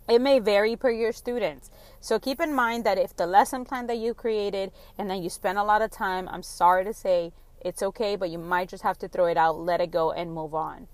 It 0.08 0.22
may 0.22 0.40
vary 0.40 0.78
per 0.78 0.90
your 0.90 1.12
students. 1.12 1.70
So 2.00 2.18
keep 2.18 2.40
in 2.40 2.54
mind 2.54 2.86
that 2.86 2.98
if 2.98 3.14
the 3.14 3.28
lesson 3.28 3.66
plan 3.66 3.88
that 3.88 3.98
you 3.98 4.14
created 4.14 4.72
and 4.98 5.10
then 5.10 5.22
you 5.22 5.30
spend 5.30 5.58
a 5.58 5.66
lot 5.66 5.82
of 5.82 5.92
time, 5.92 6.30
I'm 6.30 6.44
sorry 6.44 6.86
to 6.86 6.94
say, 6.94 7.34
it's 7.66 7.84
okay, 7.84 8.16
but 8.16 8.30
you 8.30 8.38
might 8.38 8.70
just 8.70 8.84
have 8.84 8.98
to 9.00 9.10
throw 9.10 9.26
it 9.26 9.38
out, 9.38 9.60
let 9.60 9.82
it 9.82 9.92
go, 9.92 10.12
and 10.14 10.34
move 10.34 10.54
on. 10.56 10.88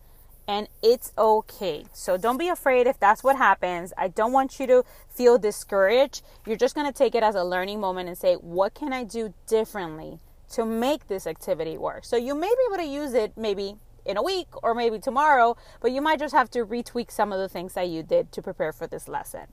and 0.48 0.68
it's 0.82 1.13
okay. 1.18 1.86
So 1.94 2.18
don't 2.18 2.38
be 2.38 2.50
afraid 2.50 2.88
if 2.88 3.00
that's 3.00 3.24
what 3.24 3.38
happens. 3.38 3.94
I 3.98 4.10
don't 4.10 4.34
want 4.34 4.60
you 4.60 4.68
to 4.68 4.84
feel 5.10 5.38
discouraged. 5.38 6.24
You're 6.46 6.58
just 6.58 6.75
going 6.75 6.88
to 6.88 6.94
take 6.94 7.16
it 7.16 7.24
as 7.24 7.36
a 7.36 7.44
learning 7.44 7.80
moment 7.80 8.10
and 8.10 8.18
say, 8.18 8.36
what 8.36 8.74
can 8.74 8.92
I 8.92 9.04
do 9.04 9.34
differently 9.48 10.20
to 10.50 10.66
make 10.66 11.08
this 11.08 11.25
activity 11.28 11.78
work? 11.78 12.04
So 12.06 12.18
you 12.18 12.36
may 12.36 12.50
be 12.50 12.63
able 12.68 12.84
to 12.84 12.90
use 12.90 13.13
it 13.13 13.34
maybe 13.38 13.75
in 14.06 14.18
a 14.18 14.24
week 14.24 14.48
or 14.63 14.74
maybe 14.74 15.00
tomorrow, 15.00 15.56
but 15.80 15.92
you 15.92 16.01
might 16.01 16.20
just 16.20 16.34
have 16.34 16.50
to 16.51 16.66
retweak 16.66 17.12
some 17.12 17.32
of 17.32 17.40
the 17.40 17.48
things 17.48 17.74
that 17.75 17.88
you 17.88 18.04
did 18.04 18.32
to 18.34 18.42
prepare 18.42 18.74
for 18.74 18.88
this 18.88 19.08
lesson. 19.08 19.48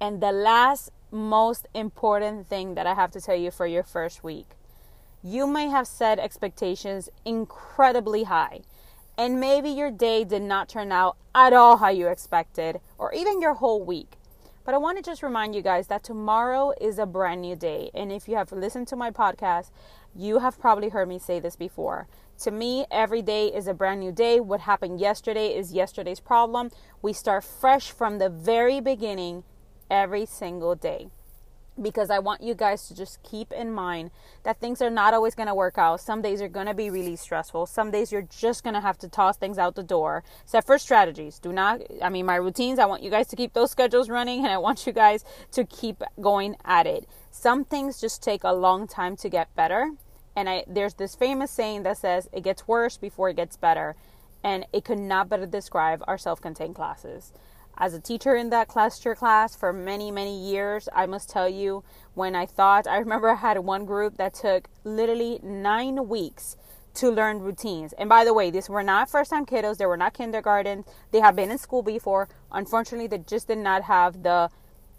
And 0.00 0.20
the 0.20 0.32
last 0.32 0.90
most 1.10 1.66
important 1.72 2.48
thing 2.48 2.74
that 2.74 2.86
I 2.86 2.94
have 2.94 3.12
to 3.12 3.20
tell 3.20 3.36
you 3.36 3.50
for 3.50 3.66
your 3.66 3.84
first 3.84 4.24
week 4.24 4.48
you 5.26 5.46
may 5.46 5.68
have 5.68 5.86
set 5.86 6.18
expectations 6.18 7.08
incredibly 7.24 8.24
high 8.24 8.60
and 9.16 9.40
maybe 9.40 9.70
your 9.70 9.90
day 9.90 10.22
did 10.24 10.42
not 10.42 10.68
turn 10.68 10.92
out 10.92 11.16
at 11.34 11.52
all 11.52 11.78
how 11.78 11.88
you 11.88 12.08
expected, 12.08 12.80
or 12.98 13.12
even 13.14 13.40
your 13.40 13.54
whole 13.54 13.82
week. 13.82 14.18
But 14.64 14.74
I 14.74 14.78
want 14.78 14.98
to 14.98 15.02
just 15.02 15.22
remind 15.22 15.54
you 15.54 15.62
guys 15.62 15.86
that 15.88 16.02
tomorrow 16.02 16.72
is 16.80 16.98
a 16.98 17.06
brand 17.06 17.42
new 17.42 17.54
day. 17.54 17.90
And 17.94 18.10
if 18.10 18.28
you 18.28 18.36
have 18.36 18.50
listened 18.50 18.88
to 18.88 18.96
my 18.96 19.10
podcast, 19.10 19.70
you 20.14 20.40
have 20.40 20.58
probably 20.58 20.88
heard 20.88 21.08
me 21.08 21.18
say 21.18 21.38
this 21.38 21.54
before. 21.54 22.08
To 22.40 22.50
me, 22.50 22.86
every 22.90 23.22
day 23.22 23.48
is 23.48 23.66
a 23.66 23.74
brand 23.74 24.00
new 24.00 24.10
day. 24.10 24.40
What 24.40 24.60
happened 24.60 25.00
yesterday 25.00 25.54
is 25.54 25.72
yesterday's 25.72 26.20
problem. 26.20 26.70
We 27.02 27.12
start 27.12 27.44
fresh 27.44 27.90
from 27.90 28.18
the 28.18 28.28
very 28.28 28.80
beginning 28.80 29.44
every 29.90 30.26
single 30.26 30.74
day 30.74 31.08
because 31.80 32.10
I 32.10 32.18
want 32.18 32.42
you 32.42 32.54
guys 32.54 32.88
to 32.88 32.94
just 32.94 33.22
keep 33.22 33.52
in 33.52 33.72
mind 33.72 34.10
that 34.44 34.60
things 34.60 34.80
are 34.80 34.90
not 34.90 35.14
always 35.14 35.34
going 35.34 35.48
to 35.48 35.54
work 35.54 35.78
out. 35.78 36.00
Some 36.00 36.22
days 36.22 36.40
are 36.40 36.48
going 36.48 36.66
to 36.66 36.74
be 36.74 36.90
really 36.90 37.16
stressful. 37.16 37.66
Some 37.66 37.90
days 37.90 38.12
you're 38.12 38.22
just 38.22 38.62
going 38.62 38.74
to 38.74 38.80
have 38.80 38.98
to 38.98 39.08
toss 39.08 39.36
things 39.36 39.58
out 39.58 39.74
the 39.74 39.82
door. 39.82 40.22
Except 40.42 40.66
for 40.66 40.78
strategies. 40.78 41.38
Do 41.38 41.52
not, 41.52 41.80
I 42.02 42.08
mean, 42.08 42.26
my 42.26 42.36
routines, 42.36 42.78
I 42.78 42.86
want 42.86 43.02
you 43.02 43.10
guys 43.10 43.26
to 43.28 43.36
keep 43.36 43.52
those 43.52 43.70
schedules 43.70 44.08
running 44.08 44.40
and 44.40 44.48
I 44.48 44.58
want 44.58 44.86
you 44.86 44.92
guys 44.92 45.24
to 45.52 45.64
keep 45.64 46.02
going 46.20 46.56
at 46.64 46.86
it. 46.86 47.08
Some 47.30 47.64
things 47.64 48.00
just 48.00 48.22
take 48.22 48.44
a 48.44 48.52
long 48.52 48.86
time 48.86 49.16
to 49.16 49.28
get 49.28 49.54
better. 49.54 49.92
And 50.36 50.48
I, 50.48 50.64
there's 50.66 50.94
this 50.94 51.14
famous 51.14 51.50
saying 51.50 51.84
that 51.84 51.98
says 51.98 52.28
it 52.32 52.42
gets 52.42 52.66
worse 52.66 52.96
before 52.96 53.28
it 53.28 53.36
gets 53.36 53.56
better. 53.56 53.96
And 54.42 54.66
it 54.72 54.84
could 54.84 54.98
not 54.98 55.28
better 55.28 55.46
describe 55.46 56.04
our 56.06 56.18
self 56.18 56.40
contained 56.40 56.74
classes 56.74 57.32
as 57.76 57.94
a 57.94 58.00
teacher 58.00 58.36
in 58.36 58.50
that 58.50 58.68
cluster 58.68 59.14
class 59.14 59.56
for 59.56 59.72
many, 59.72 60.10
many 60.10 60.36
years, 60.36 60.88
I 60.94 61.06
must 61.06 61.28
tell 61.28 61.48
you, 61.48 61.84
when 62.14 62.36
I 62.36 62.46
thought, 62.46 62.86
I 62.86 62.98
remember 62.98 63.30
I 63.30 63.36
had 63.36 63.58
one 63.58 63.84
group 63.84 64.16
that 64.16 64.34
took 64.34 64.68
literally 64.84 65.40
nine 65.42 66.08
weeks 66.08 66.56
to 66.94 67.10
learn 67.10 67.40
routines. 67.40 67.92
And 67.94 68.08
by 68.08 68.24
the 68.24 68.32
way, 68.32 68.50
these 68.50 68.68
were 68.68 68.82
not 68.82 69.10
first 69.10 69.30
time 69.30 69.46
kiddos, 69.46 69.78
they 69.78 69.86
were 69.86 69.96
not 69.96 70.14
kindergarten. 70.14 70.84
They 71.10 71.20
have 71.20 71.34
been 71.34 71.50
in 71.50 71.58
school 71.58 71.82
before. 71.82 72.28
Unfortunately, 72.52 73.08
they 73.08 73.18
just 73.18 73.48
did 73.48 73.58
not 73.58 73.82
have 73.82 74.22
the 74.22 74.50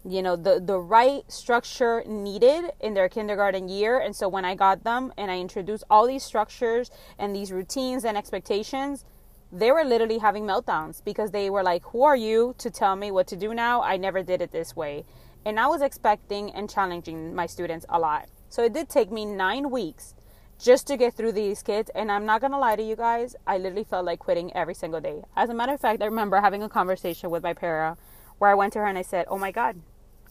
you 0.08 0.22
know 0.22 0.36
the 0.36 0.62
the 0.64 0.78
right 0.78 1.24
structure 1.32 2.04
needed 2.06 2.72
in 2.80 2.94
their 2.94 3.10
kindergarten 3.10 3.68
year 3.68 3.98
and 3.98 4.16
so 4.16 4.30
when 4.30 4.46
i 4.46 4.54
got 4.54 4.84
them 4.84 5.12
and 5.18 5.32
i 5.32 5.40
introduced 5.40 5.84
all 5.90 6.06
these 6.06 6.24
structures 6.24 6.92
and 7.18 7.36
these 7.36 7.52
routines 7.52 8.06
and 8.06 8.16
expectations 8.16 9.04
they 9.52 9.72
were 9.72 9.84
literally 9.84 10.18
having 10.18 10.46
meltdowns 10.46 11.04
because 11.04 11.32
they 11.32 11.50
were 11.50 11.64
like, 11.64 11.84
Who 11.86 12.04
are 12.04 12.16
you 12.16 12.56
to 12.58 12.70
tell 12.70 12.96
me 12.96 13.12
what 13.12 13.28
to 13.28 13.36
do 13.36 13.54
now? 13.54 13.82
I 13.82 13.98
never 13.98 14.24
did 14.24 14.42
it 14.42 14.52
this 14.52 14.76
way. 14.76 15.06
And 15.46 15.60
I 15.60 15.68
was 15.68 15.82
expecting 15.82 16.52
and 16.52 16.70
challenging 16.70 17.36
my 17.36 17.46
students 17.46 17.86
a 17.90 18.00
lot. 18.00 18.28
So 18.50 18.64
it 18.64 18.74
did 18.74 18.90
take 18.90 19.12
me 19.12 19.26
nine 19.26 19.70
weeks 19.70 20.16
just 20.60 20.88
to 20.88 20.98
get 20.98 21.14
through 21.14 21.34
these 21.34 21.62
kids. 21.62 21.92
And 21.94 22.12
I'm 22.12 22.26
not 22.26 22.42
to 22.42 22.58
lie 22.58 22.76
to 22.76 22.84
you 22.84 22.96
guys, 22.96 23.36
I 23.46 23.58
literally 23.58 23.84
felt 23.84 24.06
like 24.06 24.20
quitting 24.20 24.56
every 24.56 24.74
single 24.74 25.02
day. 25.02 25.24
As 25.36 25.50
a 25.50 25.54
matter 25.54 25.74
of 25.74 25.82
fact, 25.82 26.02
I 26.02 26.06
remember 26.06 26.40
having 26.42 26.64
a 26.64 26.70
conversation 26.70 27.30
with 27.30 27.44
my 27.44 27.54
para 27.54 27.98
where 28.38 28.50
I 28.50 28.56
went 28.56 28.74
to 28.74 28.80
her 28.80 28.86
and 28.86 28.98
I 28.98 29.04
said, 29.04 29.26
Oh 29.30 29.38
my 29.38 29.52
God, 29.52 29.82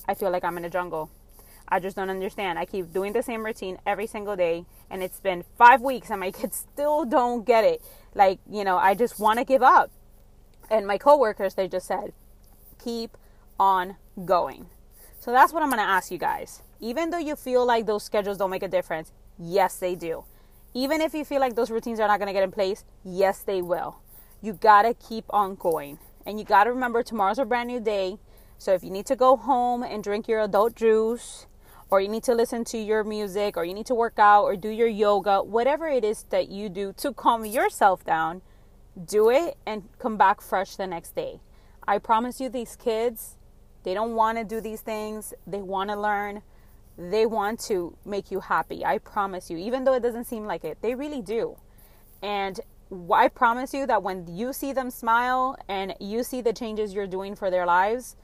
I 0.08 0.14
feel 0.14 0.30
like 0.30 0.44
I'm 0.44 0.56
in 0.56 0.64
a 0.64 0.70
jungle. 0.70 1.10
I 1.68 1.80
just 1.80 1.96
don't 1.96 2.10
understand. 2.10 2.58
I 2.58 2.64
keep 2.64 2.92
doing 2.92 3.12
the 3.12 3.22
same 3.22 3.44
routine 3.44 3.78
every 3.86 4.06
single 4.06 4.36
day, 4.36 4.66
and 4.90 5.02
it's 5.02 5.20
been 5.20 5.44
five 5.56 5.80
weeks, 5.80 6.10
and 6.10 6.20
my 6.20 6.30
kids 6.32 6.66
still 6.72 7.04
don't 7.04 7.44
get 7.44 7.64
it. 7.64 7.82
Like, 8.14 8.38
you 8.50 8.64
know, 8.64 8.76
I 8.76 8.94
just 8.94 9.18
want 9.18 9.38
to 9.38 9.44
give 9.44 9.62
up. 9.62 9.90
And 10.70 10.86
my 10.86 10.98
coworkers, 10.98 11.54
they 11.54 11.68
just 11.68 11.86
said, 11.86 12.12
keep 12.82 13.16
on 13.58 13.96
going. 14.24 14.66
So 15.18 15.32
that's 15.32 15.52
what 15.52 15.62
I'm 15.62 15.70
going 15.70 15.82
to 15.82 15.88
ask 15.88 16.10
you 16.10 16.18
guys. 16.18 16.62
Even 16.80 17.10
though 17.10 17.18
you 17.18 17.36
feel 17.36 17.64
like 17.64 17.86
those 17.86 18.04
schedules 18.04 18.36
don't 18.36 18.50
make 18.50 18.62
a 18.62 18.68
difference, 18.68 19.12
yes, 19.38 19.78
they 19.78 19.94
do. 19.94 20.24
Even 20.74 21.00
if 21.00 21.14
you 21.14 21.24
feel 21.24 21.40
like 21.40 21.54
those 21.54 21.70
routines 21.70 22.00
are 22.00 22.08
not 22.08 22.18
going 22.18 22.26
to 22.26 22.32
get 22.32 22.42
in 22.42 22.50
place, 22.50 22.84
yes, 23.04 23.38
they 23.38 23.62
will. 23.62 24.00
You 24.42 24.52
got 24.52 24.82
to 24.82 24.94
keep 24.94 25.24
on 25.30 25.54
going. 25.54 25.98
And 26.26 26.38
you 26.38 26.44
got 26.44 26.64
to 26.64 26.72
remember 26.72 27.02
tomorrow's 27.02 27.38
a 27.38 27.44
brand 27.44 27.68
new 27.68 27.80
day. 27.80 28.18
So 28.58 28.72
if 28.74 28.82
you 28.82 28.90
need 28.90 29.06
to 29.06 29.16
go 29.16 29.36
home 29.36 29.82
and 29.82 30.02
drink 30.02 30.28
your 30.28 30.40
adult 30.40 30.74
juice, 30.74 31.46
or 31.90 32.00
you 32.00 32.08
need 32.08 32.24
to 32.24 32.34
listen 32.34 32.64
to 32.64 32.78
your 32.78 33.04
music, 33.04 33.56
or 33.56 33.64
you 33.64 33.74
need 33.74 33.86
to 33.86 33.94
work 33.94 34.18
out, 34.18 34.44
or 34.44 34.56
do 34.56 34.68
your 34.68 34.88
yoga, 34.88 35.42
whatever 35.42 35.88
it 35.88 36.04
is 36.04 36.24
that 36.30 36.48
you 36.48 36.68
do 36.68 36.92
to 36.94 37.12
calm 37.12 37.44
yourself 37.44 38.04
down, 38.04 38.42
do 39.04 39.30
it 39.30 39.56
and 39.66 39.88
come 39.98 40.16
back 40.16 40.40
fresh 40.40 40.76
the 40.76 40.86
next 40.86 41.14
day. 41.14 41.40
I 41.86 41.98
promise 41.98 42.40
you, 42.40 42.48
these 42.48 42.76
kids, 42.76 43.36
they 43.82 43.94
don't 43.94 44.14
want 44.14 44.38
to 44.38 44.44
do 44.44 44.60
these 44.60 44.80
things, 44.80 45.34
they 45.46 45.60
want 45.60 45.90
to 45.90 45.96
learn, 46.00 46.42
they 46.96 47.26
want 47.26 47.60
to 47.60 47.96
make 48.04 48.30
you 48.30 48.40
happy. 48.40 48.84
I 48.84 48.98
promise 48.98 49.50
you, 49.50 49.58
even 49.58 49.84
though 49.84 49.94
it 49.94 50.02
doesn't 50.02 50.24
seem 50.24 50.46
like 50.46 50.64
it, 50.64 50.78
they 50.80 50.94
really 50.94 51.22
do. 51.22 51.56
And 52.22 52.60
I 53.12 53.28
promise 53.28 53.74
you 53.74 53.86
that 53.86 54.02
when 54.02 54.26
you 54.28 54.52
see 54.52 54.72
them 54.72 54.90
smile 54.90 55.56
and 55.68 55.94
you 56.00 56.22
see 56.22 56.40
the 56.40 56.52
changes 56.52 56.94
you're 56.94 57.06
doing 57.06 57.34
for 57.34 57.50
their 57.50 57.66
lives, 57.66 58.16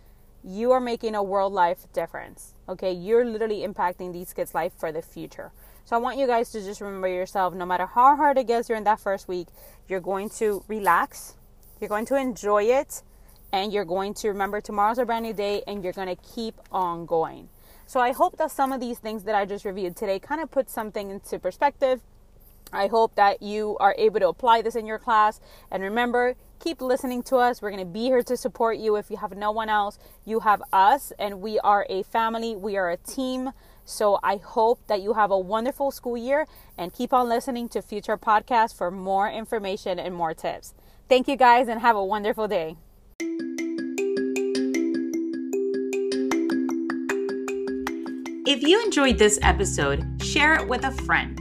you 0.44 0.70
are 0.72 0.80
making 0.80 1.14
a 1.14 1.22
world 1.22 1.52
life 1.52 1.92
difference. 1.92 2.54
Okay, 2.70 2.92
you're 2.92 3.24
literally 3.24 3.66
impacting 3.66 4.12
these 4.12 4.32
kids' 4.32 4.54
life 4.54 4.72
for 4.78 4.92
the 4.92 5.02
future. 5.02 5.50
So 5.84 5.96
I 5.96 5.98
want 5.98 6.18
you 6.18 6.28
guys 6.28 6.52
to 6.52 6.62
just 6.62 6.80
remember 6.80 7.08
yourself 7.08 7.52
no 7.52 7.66
matter 7.66 7.84
how 7.84 8.14
hard 8.14 8.38
it 8.38 8.46
gets 8.46 8.68
during 8.68 8.84
that 8.84 9.00
first 9.00 9.26
week, 9.26 9.48
you're 9.88 9.98
going 9.98 10.30
to 10.38 10.62
relax, 10.68 11.34
you're 11.80 11.88
going 11.88 12.06
to 12.06 12.14
enjoy 12.14 12.62
it, 12.62 13.02
and 13.52 13.72
you're 13.72 13.84
going 13.84 14.14
to 14.14 14.28
remember 14.28 14.60
tomorrow's 14.60 14.98
a 14.98 15.04
brand 15.04 15.24
new 15.24 15.32
day 15.32 15.64
and 15.66 15.82
you're 15.82 15.92
going 15.92 16.14
to 16.14 16.22
keep 16.34 16.54
on 16.70 17.06
going. 17.06 17.48
So 17.86 17.98
I 17.98 18.12
hope 18.12 18.36
that 18.36 18.52
some 18.52 18.70
of 18.70 18.78
these 18.78 19.00
things 19.00 19.24
that 19.24 19.34
I 19.34 19.46
just 19.46 19.64
reviewed 19.64 19.96
today 19.96 20.20
kind 20.20 20.40
of 20.40 20.48
put 20.52 20.70
something 20.70 21.10
into 21.10 21.40
perspective. 21.40 22.00
I 22.72 22.86
hope 22.86 23.14
that 23.16 23.42
you 23.42 23.76
are 23.78 23.94
able 23.98 24.20
to 24.20 24.28
apply 24.28 24.62
this 24.62 24.76
in 24.76 24.86
your 24.86 24.98
class. 24.98 25.40
And 25.70 25.82
remember, 25.82 26.34
keep 26.58 26.80
listening 26.80 27.22
to 27.24 27.36
us. 27.36 27.60
We're 27.60 27.70
going 27.70 27.84
to 27.84 27.90
be 27.90 28.04
here 28.04 28.22
to 28.22 28.36
support 28.36 28.78
you. 28.78 28.96
If 28.96 29.10
you 29.10 29.16
have 29.16 29.36
no 29.36 29.50
one 29.50 29.68
else, 29.68 29.98
you 30.24 30.40
have 30.40 30.62
us, 30.72 31.12
and 31.18 31.40
we 31.40 31.58
are 31.60 31.86
a 31.88 32.02
family, 32.02 32.54
we 32.54 32.76
are 32.76 32.90
a 32.90 32.96
team. 32.96 33.52
So 33.84 34.18
I 34.22 34.36
hope 34.36 34.86
that 34.86 35.02
you 35.02 35.14
have 35.14 35.30
a 35.30 35.38
wonderful 35.38 35.90
school 35.90 36.16
year 36.16 36.46
and 36.78 36.92
keep 36.92 37.12
on 37.12 37.28
listening 37.28 37.68
to 37.70 37.82
future 37.82 38.16
podcasts 38.16 38.76
for 38.76 38.90
more 38.90 39.28
information 39.28 39.98
and 39.98 40.14
more 40.14 40.34
tips. 40.34 40.74
Thank 41.08 41.26
you 41.26 41.36
guys 41.36 41.66
and 41.66 41.80
have 41.80 41.96
a 41.96 42.04
wonderful 42.04 42.46
day. 42.46 42.76
If 48.46 48.62
you 48.62 48.82
enjoyed 48.84 49.18
this 49.18 49.38
episode, 49.42 50.04
share 50.22 50.54
it 50.54 50.68
with 50.68 50.84
a 50.84 50.90
friend. 50.90 51.39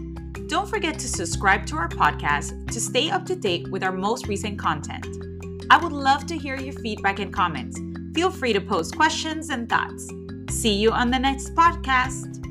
Don't 0.50 0.68
forget 0.68 0.98
to 0.98 1.08
subscribe 1.08 1.68
to 1.68 1.76
our 1.76 1.88
podcast 1.88 2.72
to 2.72 2.82
stay 2.82 3.12
up 3.12 3.24
to 3.28 3.36
date 3.36 3.70
with 3.70 3.84
our 3.84 3.92
most 3.92 4.26
recent 4.26 4.58
content. 4.58 5.06
I 5.70 5.78
would 5.78 5.92
love 5.92 6.26
to 6.26 6.36
hear 6.36 6.56
your 6.56 6.74
feedback 6.74 7.20
and 7.20 7.32
comments. 7.32 7.80
Feel 8.16 8.32
free 8.32 8.54
to 8.54 8.60
post 8.60 8.96
questions 8.96 9.52
and 9.52 9.70
thoughts. 9.70 10.12
See 10.50 10.74
you 10.74 10.92
on 10.92 11.12
the 11.12 11.20
next 11.20 11.54
podcast. 11.54 12.49